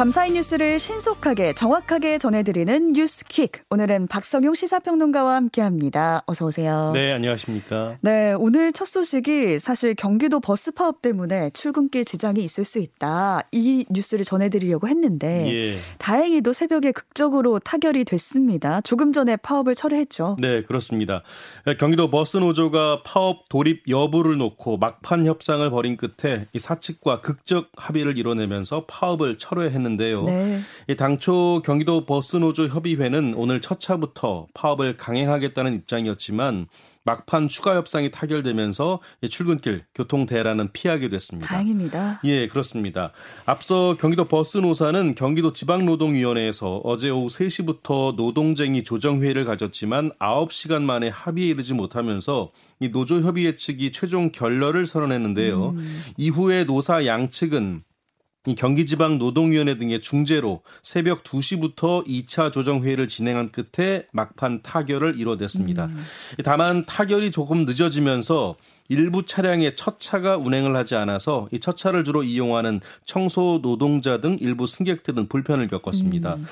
[0.00, 3.64] 밤사이 뉴스를 신속하게 정확하게 전해드리는 뉴스퀵.
[3.68, 6.22] 오늘은 박성용 시사평론가와 함께합니다.
[6.24, 6.90] 어서 오세요.
[6.94, 7.98] 네, 안녕하십니까.
[8.00, 13.42] 네, 오늘 첫 소식이 사실 경기도 버스 파업 때문에 출근길 지장이 있을 수 있다.
[13.52, 15.78] 이 뉴스를 전해드리려고 했는데 예.
[15.98, 18.80] 다행히도 새벽에 극적으로 타결이 됐습니다.
[18.80, 20.38] 조금 전에 파업을 철회했죠.
[20.40, 21.22] 네, 그렇습니다.
[21.78, 28.16] 경기도 버스 노조가 파업 돌입 여부를 놓고 막판 협상을 벌인 끝에 이 사측과 극적 합의를
[28.16, 29.89] 이뤄내면서 파업을 철회했는데.
[29.90, 30.24] 있는데요.
[30.24, 30.62] 네.
[30.96, 36.66] 당초 경기도 버스노조 협의회는 오늘 첫 차부터 파업을 강행하겠다는 입장이었지만
[37.04, 39.00] 막판 추가 협상이 타결되면서
[39.30, 41.48] 출근길 교통 대란은 피하게 됐습니다.
[41.48, 42.20] 다행입니다.
[42.24, 43.12] 예, 그렇습니다.
[43.46, 51.48] 앞서 경기도 버스 노사는 경기도 지방노동위원회에서 어제 오후 3시부터 노동쟁이 조정회의를 가졌지만 9시간 만에 합의에
[51.48, 55.70] 이르지 못하면서 이 노조 협의회 측이 최종 결렬을 선언했는데요.
[55.70, 56.02] 음.
[56.18, 57.89] 이후에 노사 양측은 이
[58.56, 65.84] 경기지방노동위원회 등의 중재로 새벽 2시부터 2차 조정회의를 진행한 끝에 막판 타결을 이뤄냈습니다.
[65.86, 66.04] 음.
[66.44, 68.56] 다만 타결이 조금 늦어지면서
[68.88, 74.36] 일부 차량의 첫 차가 운행을 하지 않아서 이 첫 차를 주로 이용하는 청소 노동자 등
[74.40, 76.36] 일부 승객들은 불편을 겪었습니다.
[76.36, 76.46] 음.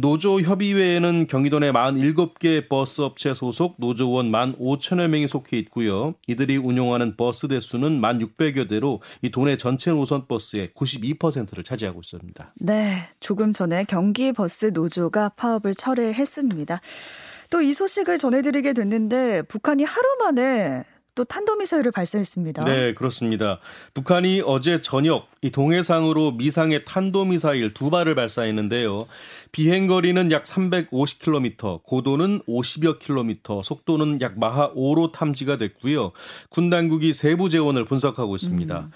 [0.00, 6.14] 노조 협의회에는 경기도 내 47개 버스 업체 소속 노조원 1만 5천여 명이 속해 있고요.
[6.26, 12.54] 이들이 운용하는 버스 대수는 1만 600여 대로 이 도내 전체 노선 버스의 92%를 차지하고 있습니다.
[12.60, 16.80] 네, 조금 전에 경기 버스 노조가 파업을 철회했습니다.
[17.50, 20.84] 또 이 소식을 전해드리게 됐는데 북한이 하루 만에
[21.18, 22.64] 또 탄도미사일을 발사했습니다.
[22.64, 23.58] 네, 그렇습니다.
[23.92, 29.08] 북한이 어제 저녁 이 동해상으로 미상의 탄도미사일 두 발을 발사했는데요.
[29.50, 36.12] 비행거리는 약 350km, 고도는 50여 km, 속도는 약 마하 5로 탐지가 됐고요.
[36.50, 38.78] 군 당국이 세부 재원을 분석하고 있습니다.
[38.78, 38.92] 음.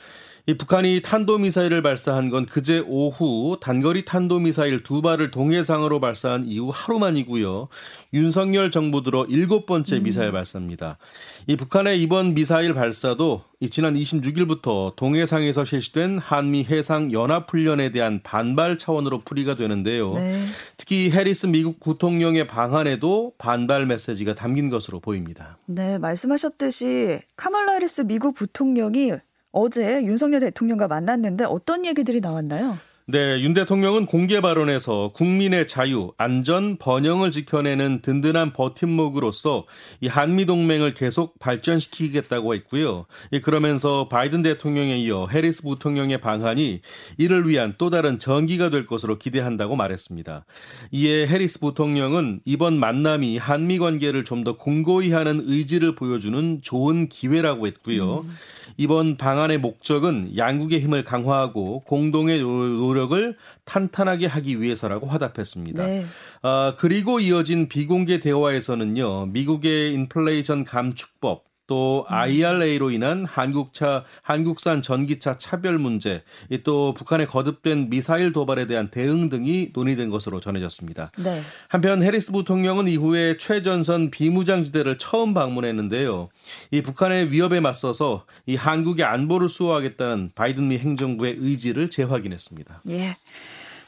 [0.47, 6.99] 이 북한이 탄도미사일을 발사한 건 그제 오후 단거리 탄도미사일 두 발을 동해상으로 발사한 이후 하루
[6.99, 7.69] 만이고요.
[8.13, 10.03] 윤석열 정부 들어 일곱 번째 음.
[10.03, 10.99] 미사일 발사입니다.
[11.47, 18.21] 이 북한의 이번 미사일 발사도 이 지난 26일부터 동해상에서 실시된 한미 해상 연합 훈련에 대한
[18.25, 20.15] 반발 차원으로 풀이가 되는데요.
[20.15, 20.45] 네.
[20.77, 25.59] 특히 해리스 미국 부통령의 방한에도 반발 메시지가 담긴 것으로 보입니다.
[25.67, 29.13] 네, 말씀하셨듯이 카멀라 해리스 미국 부통령이
[29.53, 32.79] 어제 윤석열 대통령과 만났는데 어떤 얘기들이 나왔나요?
[33.07, 39.67] 네, 윤 대통령은 공개 발언에서 국민의 자유, 안전, 번영을 지켜내는 든든한 버팀목으로서
[40.01, 43.07] 이 한미 동맹을 계속 발전시키겠다고 했고요.
[43.43, 46.81] 그러면서 바이든 대통령에 이어 해리스 부통령의 방한이
[47.19, 50.45] 이를 위한 또 다른 전기가 될 것으로 기대한다고 말했습니다.
[50.93, 57.67] 이에 해리스 부통령은 이번 만남이 한미 관계를 좀 더 공고히 하는 의지를 보여주는 좋은 기회라고
[57.67, 58.21] 했고요.
[58.21, 58.35] 음.
[58.77, 65.87] 이번 방안의 목적은 양국의 힘을 강화하고 공동의 노력을 탄탄하게 하기 위해서라고 화답했습니다.
[65.87, 66.05] 네.
[66.43, 75.79] 아, 그리고 이어진 비공개 대화에서는요, 미국의 인플레이션 감축법, 또 IRA로 인한 한국차 한국산 전기차 차별
[75.79, 76.23] 문제,
[76.65, 81.13] 또 북한의 거듭된 미사일 도발에 대한 대응 등이 논의된 것으로 전해졌습니다.
[81.17, 81.41] 네.
[81.69, 86.29] 한편 해리스 부통령은 이후에 최전선 비무장지대를 처음 방문했는데요.
[86.73, 92.83] 이 북한의 위협에 맞서서 이 한국의 안보를 수호하겠다는 바이든 미 행정부의 의지를 재확인했습니다.
[92.91, 93.17] 예.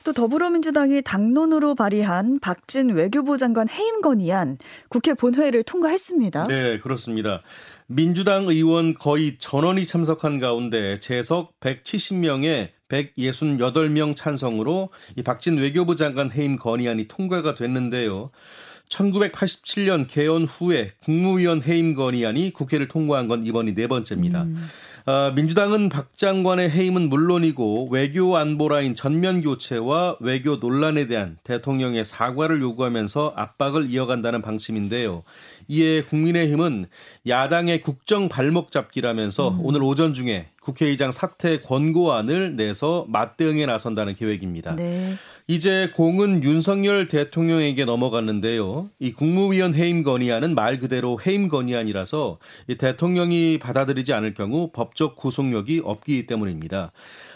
[0.04, 6.44] 또 더불어민주당이 당론으로 발의한 박진 외교부 장관 해임 건의안 국회 본회의를 통과했습니다.
[6.44, 7.42] 네, 그렇습니다.
[7.86, 16.56] 민주당 의원 거의 전원이 참석한 가운데 재석 170명에 168명 찬성으로 이 박진 외교부 장관 해임
[16.56, 18.30] 건의안이 통과가 됐는데요.
[18.88, 24.42] 1987년 개헌 후에 국무위원 해임 건의안이 국회를 통과한 건 이번이 네 번째입니다.
[24.42, 24.68] 음.
[25.06, 32.06] 어, 민주당은 박 장관의 해임은 물론이고 외교 안보 라인 전면 교체와 외교 논란에 대한 대통령의
[32.06, 35.22] 사과를 요구하면서 압박을 이어간다는 방침인데요.
[35.68, 36.86] 이에 국민의힘은
[37.28, 39.60] 야당의 국정 발목 잡기라면서 음.
[39.62, 44.74] 오늘 오전 중에 국회의장 사퇴 권고안을 내서 맞대응에 나선다는 계획입니다.
[44.74, 45.16] 네.
[45.46, 48.88] 이제 공은 윤석열 대통령에게 넘어갔는데요.
[48.98, 52.38] 이 국무위원 해임 건의안은 말 그대로 해임 건의안이라서
[52.68, 56.92] 이 대통령이 받아들이지 않을 경우 법적 구속력이 없기 때문입니다.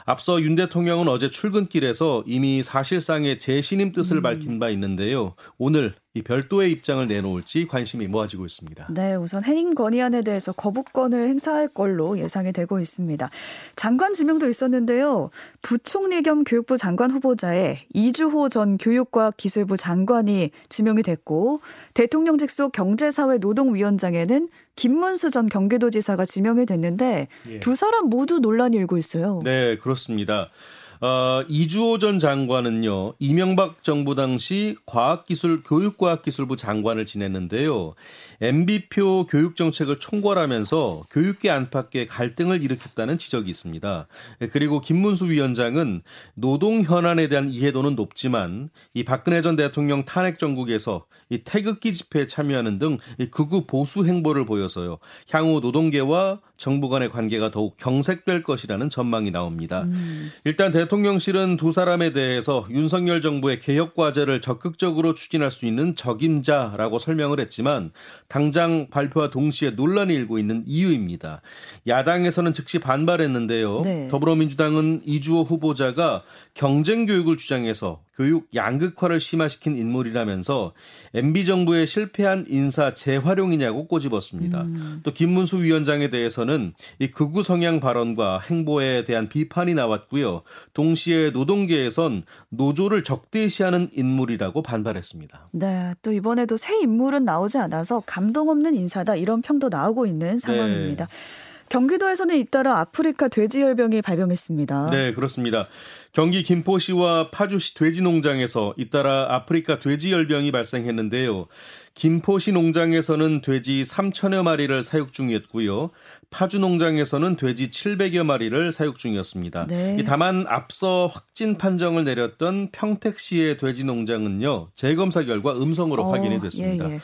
[0.06, 4.22] 앞서 윤 대통령은 어제 출근길에서 이미 사실상의 재신임 뜻을 음.
[4.22, 5.34] 밝힌 바 있는데요.
[5.58, 8.88] 오늘 이 별도의 입장을 내놓을지 관심이 모아지고 있습니다.
[8.90, 13.30] 네, 우선 해임 건의안에 대해서 거부권을 행사할 걸로 예상이 되고 있습니다.
[13.76, 15.30] 장관 지명도 있었는데요.
[15.62, 21.60] 부총리 겸 교육부 장관 후보자에 이주호 전 교육과 기술부 장관이 지명이 됐고
[21.94, 27.60] 대통령 직속 경제사회 노동위원장에는 김문수 전 경기도지사가 지명이 됐는데 예.
[27.60, 29.40] 두 사람 모두 논란이 일고 있어요.
[29.44, 30.50] 네, 그렇습니다.
[31.00, 37.94] 어, 이주호 전 장관은요, 이명박 정부 당시 과학기술, 교육과학기술부 장관을 지냈는데요.
[38.40, 44.06] MB표 교육정책을 총괄하면서 교육계 안팎의 갈등을 일으켰다는 지적이 있습니다.
[44.52, 46.02] 그리고 김문수 위원장은
[46.34, 52.78] 노동 현안에 대한 이해도는 높지만 이 박근혜 전 대통령 탄핵 정국에서 이 태극기 집회에 참여하는
[52.78, 52.98] 등
[53.30, 54.98] 극우 보수 행보를 보여서요.
[55.30, 59.82] 향후 노동계와 정부 간의 관계가 더욱 경색될 것이라는 전망이 나옵니다.
[59.82, 60.30] 음.
[60.44, 67.40] 일단 대통령실은 두 사람에 대해서 윤석열 정부의 개혁 과제를 적극적으로 추진할 수 있는 적임자라고 설명을
[67.40, 67.92] 했지만
[68.26, 71.42] 당장 발표와 동시에 논란이 일고 있는 이유입니다.
[71.86, 73.82] 야당에서는 즉시 반발했는데요.
[73.84, 74.08] 네.
[74.08, 76.22] 더불어민주당은 이주호 후보자가
[76.54, 80.72] 경쟁 교육을 주장해서 교육 양극화를 심화시킨 인물이라면서
[81.14, 84.62] MB 정부의 실패한 인사 재활용이냐고 꼬집었습니다.
[84.62, 85.00] 음.
[85.04, 90.42] 또 김문수 위원장에 대해서는 이 극우 성향 발언과 행보에 대한 비판이 나왔고요.
[90.74, 95.50] 동시에 노동계에선 노조를 적대시하는 인물이라고 반발했습니다.
[95.52, 101.06] 네, 또 이번에도 새 인물은 나오지 않아서 감동 없는 인사다 이런 평도 나오고 있는 상황입니다.
[101.06, 101.47] 네.
[101.70, 104.90] 경기도에서는 잇따라 아프리카 돼지열병이 발병했습니다.
[104.90, 105.68] 네, 그렇습니다.
[106.12, 111.46] 경기 김포시와 파주시 돼지 농장에서 잇따라 아프리카 돼지열병이 발생했는데요.
[111.94, 115.90] 김포시 농장에서는 돼지 3천여 마리를 사육 중이었고요.
[116.30, 119.66] 파주 농장에서는 돼지 700여 마리를 사육 중이었습니다.
[119.66, 120.04] 네.
[120.06, 124.68] 다만 앞서 확진 판정을 내렸던 평택시의 돼지 농장은요.
[124.76, 126.88] 재검사 결과 음성으로 어, 확인이 됐습니다.
[126.88, 127.00] 예, 예.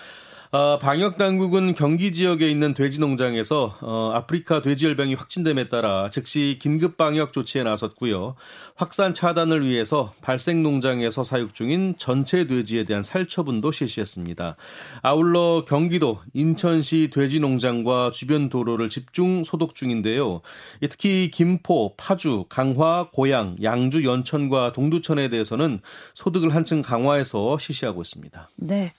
[0.55, 6.97] 어, 방역 당국은 경기 지역에 있는 돼지 농장에서 어, 아프리카 돼지열병이 확진됨에 따라 즉시 긴급
[6.97, 8.37] 방역 조치에 나섰고요.
[8.77, 14.55] 확산 차단을 위해서 발생 농장에서 사육 중인 전체 돼지에 대한 살처분도 실시했습니다.
[15.03, 20.41] 아울러 경기도 인천시 돼지 농장과 주변 도로를 집중 소독 중인데요.
[20.89, 25.81] 특히 김포, 파주, 강화, 고양, 양주, 연천과 동두천에 대해서는
[26.15, 28.51] 소득을 한층 강화해서 실시하고 있습니다.
[28.55, 28.93] 네.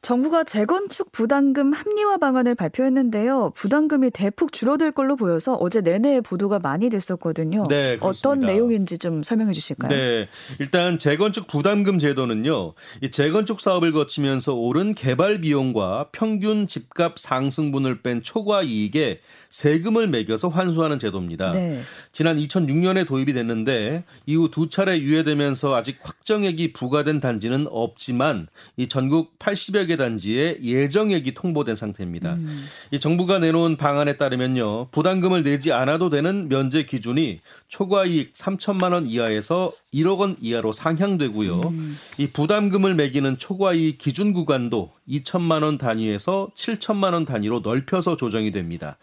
[0.00, 3.52] 정부가 재건축 부담금 합리화 방안을 발표했는데요.
[3.54, 7.64] 부담금이 대폭 줄어들 걸로 보여서 어제 내내 보도가 많이 됐었거든요.
[7.68, 9.90] 네, 어떤 내용인지 좀 설명해 주실까요?
[9.90, 10.28] 네.
[10.60, 12.74] 일단 재건축 부담금 제도는요.
[13.02, 20.48] 이 재건축 사업을 거치면서 오른 개발 비용과 평균 집값 상승분을 뺀 초과 이익에 세금을 매겨서
[20.48, 21.52] 환수하는 제도입니다.
[21.52, 21.80] 네.
[22.12, 29.38] 지난 2006년에 도입이 됐는데 이후 두 차례 유예되면서 아직 확정액이 부과된 단지는 없지만 이 전국
[29.38, 32.34] 80여 개 단지에 예정액이 통보된 상태입니다.
[32.34, 32.66] 음.
[32.90, 34.88] 이 정부가 내놓은 방안에 따르면요.
[34.90, 41.60] 부담금을 내지 않아도 되는 면제 기준이 초과이익 3천만 원 이하에서 1억 원 이하로 상향되고요.
[41.60, 41.98] 음.
[42.18, 48.98] 이 부담금을 매기는 초과이익 기준 구간도 2천만 원 단위에서 7천만 원 단위로 넓혀서 조정이 됩니다.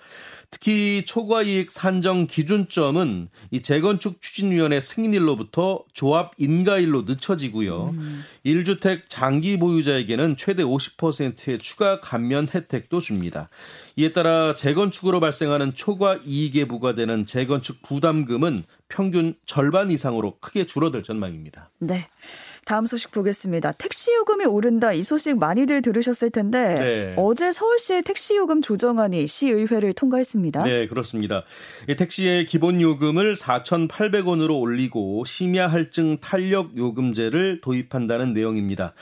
[0.51, 7.89] 특히 초과 이익 산정 기준점은 이 재건축 추진위원회 승인일로부터 조합 인가일로 늦춰지고요.
[7.93, 8.23] 음.
[8.45, 13.49] 1주택 장기 보유자에게는 최대 50%의 추가 감면 혜택도 줍니다.
[13.95, 21.69] 이에 따라 재건축으로 발생하는 초과 이익에 부과되는 재건축 부담금은 평균 절반 이상으로 크게 줄어들 전망입니다.
[21.79, 22.07] 네.
[22.65, 23.73] 다음 소식 보겠습니다.
[23.73, 27.13] 택시 요금이 오른다 이 소식 많이들 들으셨을 텐데 네.
[27.15, 30.63] 어제 서울시의 택시 요금 조정안이 시의회를 통과했습니다.
[30.63, 31.43] 네, 그렇습니다.
[31.95, 38.93] 택시의 기본 요금을 4,800원으로 올리고 심야 할증 탄력 요금제를 도입한다는 내용입니다.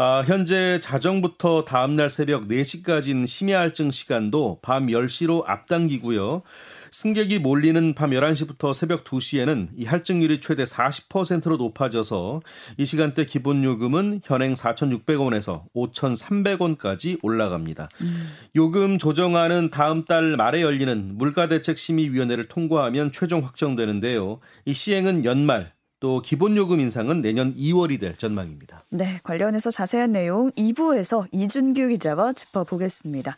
[0.00, 6.42] 아, 현재 자정부터 다음날 새벽 4시까지는 심야 할증 시간도 밤 10시로 앞당기고요.
[6.90, 12.40] 승객이 몰리는 밤 11시부터 새벽 2시에는 이 할증률이 최대 40%로 높아져서
[12.76, 17.88] 이 시간대 기본 요금은 현행 4,600원에서 5,300원까지 올라갑니다.
[18.00, 18.28] 음.
[18.56, 24.40] 요금 조정안은 다음 달 말에 열리는 물가대책심의위원회를 통과하면 최종 확정되는데요.
[24.64, 28.84] 이 시행은 연말 또 기본요금 인상은 내년 2월이 될 전망입니다.
[28.90, 33.36] 네, 관련해서 자세한 내용 2부에서 이준규 기자와 짚어보겠습니다.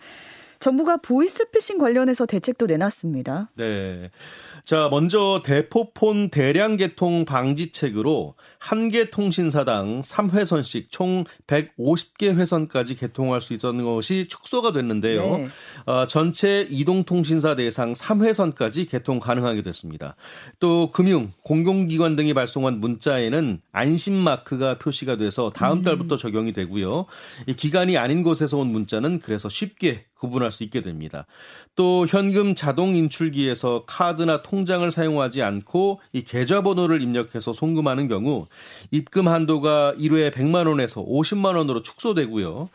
[0.61, 3.51] 정부가 보이스피싱 관련해서 대책도 내놨습니다.
[3.57, 4.11] 네.
[4.65, 13.55] 자, 먼저 대포폰 대량 개통 방지책으로 한 개 통신사당 3회선씩 총 150개 회선까지 개통할 수
[13.55, 15.39] 있었는 것이 축소가 됐는데요.
[15.39, 15.47] 네.
[15.87, 20.17] 어, 전체 이동 통신사 대상 3회선까지 개통 가능하게 됐습니다.
[20.59, 25.83] 또 금융, 공공기관 등이 발송한 문자에는 안심 마크가 표시가 돼서 다음 음.
[25.85, 27.07] 달부터 적용이 되고요.
[27.47, 31.27] 이 기간이 아닌 곳에서 온 문자는 그래서 쉽게 구분할 수 있게 됩니다.
[31.75, 38.47] 또 현금 자동 인출기에서 카드나 통장을 사용하지 않고 이 계좌번호를 입력해서 송금하는 경우
[38.91, 42.69] 입금 한도가 1회 100만 원에서 50만 원으로 축소되고요.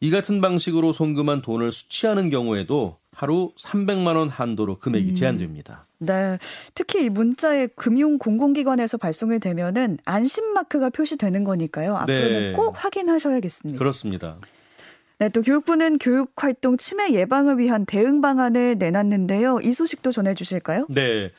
[0.00, 5.14] 이 같은 방식으로 송금한 돈을 수취하는 경우에도 하루 300만 원 한도로 금액이 음.
[5.14, 5.86] 제한됩니다.
[5.98, 6.38] 네.
[6.74, 11.96] 특히 이 문자에 금융 공공기관에서 발송이 되면은 안심 마크가 표시되는 거니까요.
[11.98, 12.52] 앞으로는 네.
[12.52, 13.78] 꼭 확인하셔야겠습니다.
[13.78, 14.38] 그렇습니다.
[15.22, 19.60] 네, 또 교육부는 교육 활동 침해 예방을 위한 대응 방안을 내놨는데요.
[19.62, 20.86] 이 소식도 전해 주실까요?
[20.88, 21.30] 네.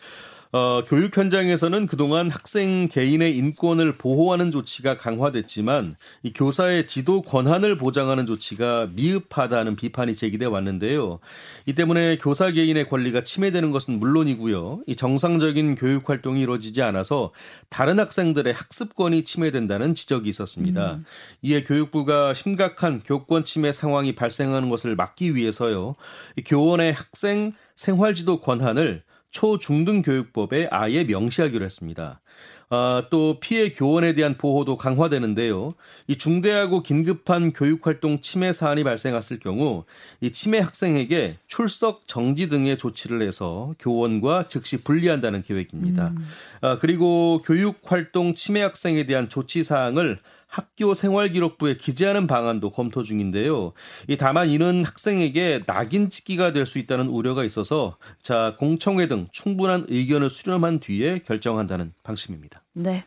[0.56, 8.28] 어, 교육 현장에서는 그동안 학생 개인의 인권을 보호하는 조치가 강화됐지만 이 교사의 지도 권한을 보장하는
[8.28, 11.18] 조치가 미흡하다는 비판이 제기돼 왔는데요.
[11.66, 14.84] 이 때문에 교사 개인의 권리가 침해되는 것은 물론이고요.
[14.86, 17.32] 이 정상적인 교육 활동이 이루어지지 않아서
[17.70, 20.94] 다른 학생들의 학습권이 침해된다는 지적이 있었습니다.
[20.94, 21.06] 음.
[21.42, 25.96] 이에 교육부가 심각한 교권 침해 상황이 발생하는 것을 막기 위해서요.
[26.38, 29.02] 이 교원의 학생 생활지도 권한을
[29.34, 32.22] 초중등교육법에 아예 명시하기로 했습니다.
[32.70, 35.74] 아, 또 피해 교원에 대한 보호도 강화되는데요.
[36.08, 39.84] 이 중대하고 긴급한 교육활동 침해 사안이 발생했을 경우
[40.22, 46.14] 이 침해 학생에게 출석 정지 등의 조치를 해서 교원과 즉시 분리한다는 계획입니다.
[46.18, 46.28] 음.
[46.62, 50.20] 아, 그리고 교육활동 침해 학생에 대한 조치 사항을
[50.54, 53.74] 학교 생활기록부에 기재하는 방안도 검토 중인데요.
[54.08, 59.88] 이 다만 이는 학생에게 낙인 찍기가 될 수 있다는 우려가 있어서 자 공청회 등 충분한
[59.90, 62.64] 의견을 수렴한 뒤에 결정한다는 방침입니다.
[62.74, 63.06] 네.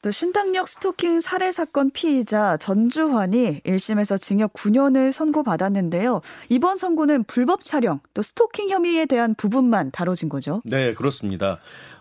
[0.00, 6.20] 또 신당역 스토킹 살해 사건 피의자 전주환이 1심에서 징역 9년을 선고받았는데요.
[6.48, 10.62] 이번 선고는 불법 촬영 또 스토킹 혐의에 대한 부분만 다뤄진 거죠.
[10.64, 11.58] 네, 그렇습니다.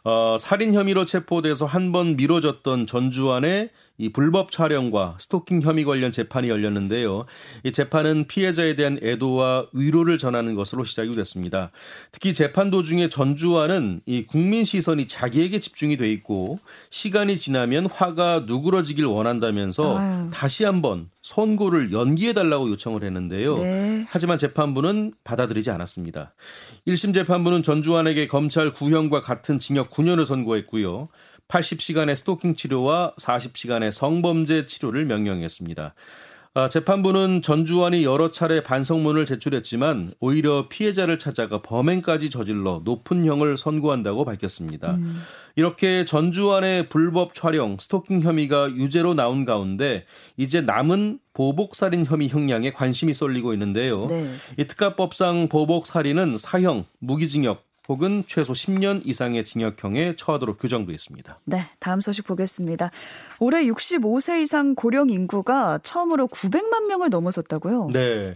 [0.08, 6.50] 어, 살인 혐의로 체포돼서 한 번 미뤄졌던 전주환의 이 불법 촬영과 스토킹 혐의 관련 재판이
[6.50, 7.26] 열렸는데요.
[7.64, 11.72] 이 재판은 피해자에 대한 애도와 위로를 전하는 것으로 시작이 됐습니다.
[12.12, 16.60] 특히 재판 도중에 전주환은 이 국민 시선이 자기에게 집중이 돼 있고
[16.90, 20.30] 시간이 지나면 화가 누그러지길 원한다면서 아유.
[20.32, 23.58] 다시 한번 선고를 연기해 달라고 요청을 했는데요.
[23.58, 24.06] 네.
[24.08, 26.34] 하지만 재판부는 받아들이지 않았습니다.
[26.88, 31.10] 1심 재판부는 전주환에게 검찰 구형과 같은 징역 9년을 선고했고요.
[31.50, 35.94] 80시간의 스토킹 치료와 40시간의 성범죄 치료를 명령했습니다.
[36.58, 44.26] 아, 재판부는 전주환이 여러 차례 반성문을 제출했지만 오히려 피해자를 찾아가 범행까지 저질러 높은 형을 선고한다고
[44.26, 44.96] 밝혔습니다.
[44.96, 45.22] 음.
[45.56, 53.14] 이렇게 전주환의 불법 촬영, 스토킹 혐의가 유죄로 나온 가운데 이제 남은 보복살인 혐의 형량에 관심이
[53.14, 54.08] 쏠리고 있는데요.
[54.08, 54.28] 네.
[54.58, 61.40] 이 특가법상 보복살인은 사형, 무기징역, 혹은 최소 10년 이상의 징역형에 처하도록 규정도 있습니다.
[61.46, 62.92] 네, 다음 소식 보겠습니다.
[63.40, 67.90] 올해 65세 이상 고령 인구가 처음으로 900만 명을 넘어섰다고요?
[67.94, 68.36] 네.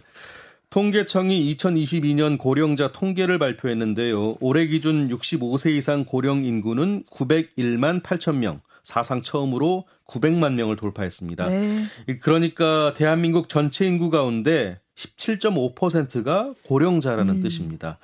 [0.70, 4.38] 통계청이 2022년 고령자 통계를 발표했는데요.
[4.40, 11.50] 올해 기준 65세 이상 고령 인구는 901만 8천 명, 사상 처음으로 900만 명을 돌파했습니다.
[11.50, 11.84] 네.
[12.22, 17.42] 그러니까 대한민국 전체 인구 가운데 17.5%가 고령자라는 음.
[17.42, 17.98] 뜻입니다.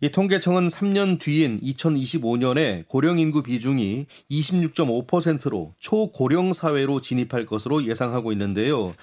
[0.00, 8.94] 이 통계청은 3년 뒤인 2025년에 고령 인구 비중이 26.5%로 초고령 사회로 진입할 것으로 예상하고 있는데요.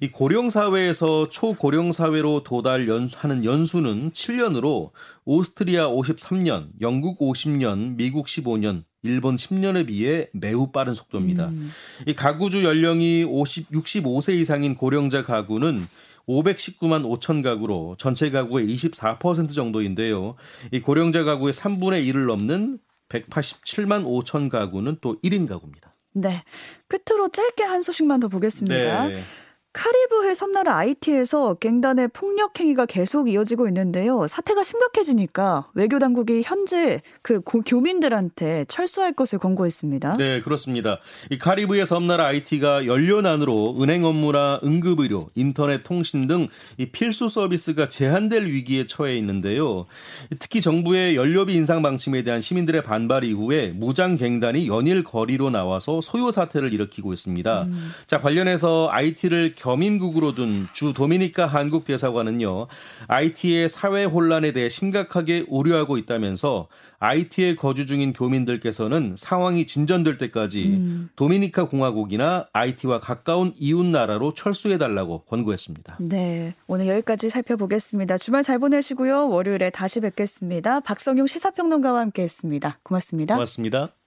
[0.00, 4.90] 이 고령 사회에서 초고령 사회로 도달 연수하는 연수는 7년으로
[5.24, 11.48] 오스트리아 53년, 영국 50년, 미국 15년, 일본 10년에 비해 매우 빠른 속도입니다.
[11.48, 11.70] 음.
[12.06, 15.86] 이 가구주 연령이 50, 65세 이상인 고령자 가구는
[16.28, 20.36] 519만 5천 가구로 전체 가구의 24% 정도인데요.
[20.72, 25.94] 이 고령자 가구의 3분의 1을 넘는 187만 5천 가구는 또 1인 가구입니다.
[26.12, 26.42] 네.
[26.88, 29.08] 끝으로 짧게 한 소식만 더 보겠습니다.
[29.08, 29.20] 네.
[29.72, 34.26] 카리브해 섬나라 아이티에서 갱단의 폭력 행위가 계속 이어지고 있는데요.
[34.26, 40.16] 사태가 심각해지니까 외교 당국이 현재 그 고, 교민들한테 철수할 것을 권고했습니다.
[40.16, 40.98] 네, 그렇습니다.
[41.30, 47.88] 이 카리브해 섬나라 아이티가 연료난으로 은행 업무나 응급 의료, 인터넷 통신 등 이 필수 서비스가
[47.88, 49.86] 제한될 위기에 처해 있는데요.
[50.38, 56.30] 특히 정부의 연료비 인상 방침에 대한 시민들의 반발 이후에 무장 갱단이 연일 거리로 나와서 소요
[56.30, 57.62] 사태를 일으키고 있습니다.
[57.62, 57.90] 음.
[58.06, 62.68] 자, 관련해서 IT를 겸임국으로 둔 주 도미니카 한국 대사관은요.
[63.08, 66.68] IT의 사회 혼란에 대해 심각하게 우려하고 있다면서
[67.00, 71.08] IT에 거주 중인 교민들께서는 상황이 진전될 때까지 음.
[71.16, 75.98] 도미니카 공화국이나 IT와 가까운 이웃 나라로 철수해 달라고 권고했습니다.
[76.00, 76.54] 네.
[76.66, 78.18] 오늘 여기까지 살펴보겠습니다.
[78.18, 79.28] 주말 잘 보내시고요.
[79.28, 80.80] 월요일에 다시 뵙겠습니다.
[80.80, 82.78] 박성용 시사평론가와 함께 했습니다.
[82.82, 83.34] 고맙습니다.
[83.34, 83.97] 고맙습니다.